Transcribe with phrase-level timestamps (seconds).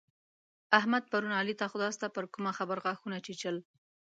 [0.79, 3.55] احمد پرون علي ته خداسته پر کومه خبره غاښونه چيچل.